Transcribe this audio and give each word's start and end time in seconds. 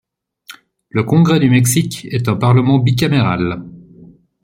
Le 0.89 1.03
Congrès 1.03 1.39
du 1.39 1.47
Mexique 1.51 2.07
est 2.09 2.27
un 2.27 2.35
parlement 2.35 2.79
bicaméral. 2.79 3.63